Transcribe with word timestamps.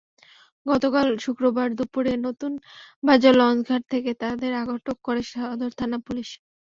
গতকাল 0.65 1.07
শুক্রবার 1.17 1.67
দুপুরে 1.77 2.13
নতুন 2.25 2.51
বাজার 3.03 3.33
লঞ্চঘাট 3.41 3.83
থেকে 3.93 4.11
তাঁদের 4.21 4.51
আটক 4.61 4.97
করে 5.03 5.21
সদর 5.31 5.71
থানা-পুলিশ। 5.79 6.29